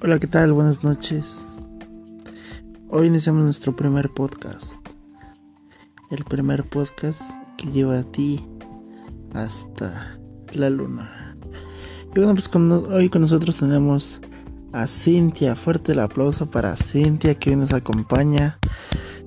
Hola, 0.00 0.18
¿qué 0.18 0.26
tal? 0.26 0.54
Buenas 0.54 0.82
noches. 0.82 1.44
Hoy 2.88 3.08
iniciamos 3.08 3.44
nuestro 3.44 3.76
primer 3.76 4.08
podcast. 4.08 4.80
El 6.10 6.24
primer 6.24 6.64
podcast 6.64 7.20
que 7.58 7.66
lleva 7.66 7.98
a 7.98 8.04
ti 8.04 8.42
hasta 9.34 10.18
la 10.54 10.70
luna. 10.70 11.36
Y 12.14 12.20
bueno, 12.20 12.32
pues 12.32 12.48
hoy 12.54 13.10
con 13.10 13.20
nosotros 13.20 13.58
tenemos 13.58 14.18
a 14.72 14.86
Cintia. 14.86 15.54
Fuerte 15.56 15.92
el 15.92 16.00
aplauso 16.00 16.48
para 16.48 16.74
Cintia 16.74 17.34
que 17.34 17.50
hoy 17.50 17.56
nos 17.56 17.74
acompaña. 17.74 18.58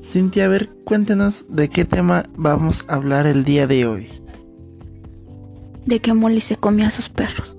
Cintia, 0.03 0.45
a 0.45 0.47
ver, 0.47 0.71
cuéntenos 0.83 1.45
de 1.47 1.69
qué 1.69 1.85
tema 1.85 2.23
vamos 2.35 2.85
a 2.87 2.95
hablar 2.95 3.27
el 3.27 3.43
día 3.43 3.67
de 3.67 3.85
hoy. 3.85 4.09
De 5.85 5.99
que 5.99 6.11
Molly 6.15 6.41
se 6.41 6.55
comió 6.55 6.87
a 6.87 6.89
sus 6.89 7.07
perros. 7.09 7.55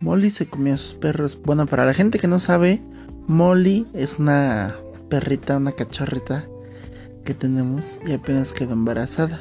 Molly 0.00 0.30
se 0.30 0.48
comió 0.48 0.74
a 0.74 0.78
sus 0.78 0.94
perros. 0.94 1.38
Bueno, 1.42 1.66
para 1.66 1.84
la 1.84 1.92
gente 1.92 2.18
que 2.18 2.26
no 2.26 2.40
sabe, 2.40 2.82
Molly 3.26 3.86
es 3.92 4.18
una 4.18 4.74
perrita, 5.10 5.58
una 5.58 5.72
cachorrita 5.72 6.48
que 7.24 7.34
tenemos 7.34 8.00
y 8.06 8.14
apenas 8.14 8.52
quedó 8.52 8.72
embarazada. 8.72 9.38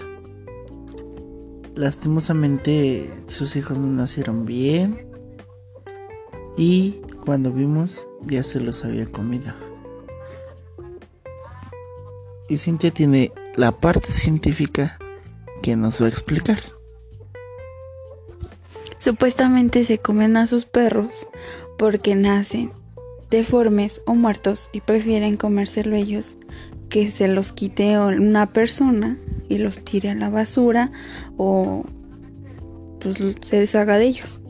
Lastimosamente 1.76 3.10
sus 3.28 3.56
hijos 3.56 3.78
no 3.78 3.88
nacieron 3.88 4.46
bien 4.46 5.08
y 6.58 7.02
cuando 7.24 7.54
vimos 7.54 8.06
ya 8.24 8.44
se 8.44 8.60
los 8.60 8.84
había 8.84 9.06
comido. 9.06 9.54
Y 12.50 12.58
Cintia 12.58 12.92
tiene 12.92 13.32
la 13.56 13.72
parte 13.72 14.12
científica 14.12 15.00
que 15.62 15.78
nos 15.78 16.02
va 16.02 16.08
a 16.08 16.10
explicar. 16.10 16.60
Supuestamente 19.00 19.86
se 19.86 19.98
comen 19.98 20.36
a 20.36 20.46
sus 20.46 20.66
perros 20.66 21.26
porque 21.78 22.16
nacen 22.16 22.72
deformes 23.30 24.02
o 24.06 24.14
muertos 24.14 24.70
y 24.74 24.82
prefieren 24.82 25.38
comérselo 25.38 25.96
ellos 25.96 26.36
que 26.90 27.10
se 27.10 27.30
los 27.30 27.54
quite 27.54 27.98
una 27.98 28.52
persona 28.52 29.18
y 29.48 29.58
los 29.60 29.80
tire 29.86 30.10
a 30.10 30.16
la 30.16 30.30
basura 30.30 30.92
o 31.38 31.86
pues 33.00 33.16
se 33.42 33.60
deshaga 33.60 33.98
de 33.98 34.08
ellos. 34.08 34.42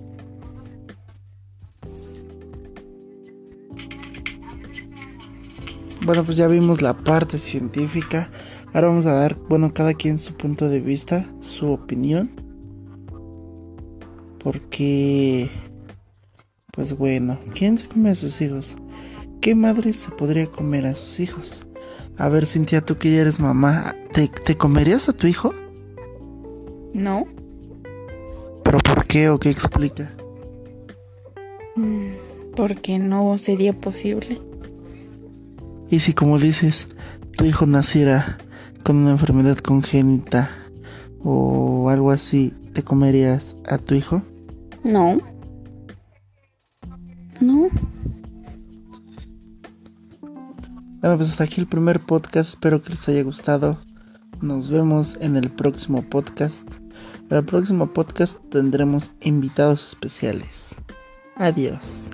Bueno, 6.04 6.26
pues 6.26 6.38
ya 6.38 6.48
vimos 6.48 6.82
la 6.82 6.98
parte 6.98 7.38
científica. 7.38 8.32
Ahora 8.74 8.88
vamos 8.88 9.06
a 9.06 9.14
dar, 9.14 9.36
bueno, 9.48 9.76
cada 9.76 9.94
quien 9.94 10.18
su 10.18 10.34
punto 10.34 10.70
de 10.70 10.80
vista, 10.80 11.30
su 11.40 11.72
opinión. 11.72 12.49
Porque, 14.44 15.50
pues 16.72 16.98
bueno, 16.98 17.40
¿quién 17.54 17.78
se 17.78 17.88
come 17.88 18.10
a 18.10 18.16
sus 18.16 18.42
hijos? 18.42 18.76
¿Qué 19.42 19.56
madre 19.56 19.94
se 19.94 20.12
podría 20.12 20.48
comer 20.48 20.86
a 20.86 20.96
sus 20.96 21.20
hijos? 21.20 21.66
A 22.18 22.28
ver, 22.28 22.46
Cintia, 22.46 22.82
tú 22.82 22.98
que 22.98 23.12
ya 23.14 23.22
eres 23.22 23.40
mamá, 23.40 23.96
¿te, 24.14 24.28
te 24.28 24.56
comerías 24.56 25.08
a 25.08 25.14
tu 25.14 25.28
hijo? 25.28 25.54
No. 26.94 27.26
¿Pero 28.64 28.78
por 28.80 29.06
qué 29.06 29.30
o 29.30 29.40
qué 29.40 29.50
explica? 29.50 30.12
Mm, 31.76 32.10
porque 32.56 33.00
no 33.00 33.38
sería 33.38 33.74
posible. 33.74 34.42
Y 35.90 36.00
si 36.00 36.14
como 36.14 36.38
dices, 36.38 36.88
tu 37.38 37.46
hijo 37.46 37.66
naciera 37.66 38.38
con 38.84 38.98
una 38.98 39.12
enfermedad 39.12 39.58
congénita 39.58 40.50
o 41.24 41.90
algo 41.90 42.12
así, 42.12 42.54
¿te 42.74 42.84
comerías 42.84 43.56
a 43.68 43.78
tu 43.78 43.96
hijo? 43.96 44.22
No. 44.84 45.20
No. 47.42 47.70
Bueno, 51.02 51.18
pues 51.18 51.30
hasta 51.30 51.46
aquí 51.46 51.62
el 51.62 51.68
primer 51.68 52.00
podcast. 52.02 52.50
Espero 52.50 52.82
que 52.82 52.92
les 52.92 53.08
haya 53.08 53.24
gustado. 53.24 53.80
Nos 54.42 54.70
vemos 54.70 55.18
en 55.22 55.38
el 55.38 55.50
próximo 55.50 56.02
podcast. 56.04 56.58
En 57.30 57.38
el 57.38 57.46
próximo 57.46 57.94
podcast 57.94 58.38
tendremos 58.50 59.12
invitados 59.22 59.88
especiales. 59.88 60.76
Adiós. 61.36 62.09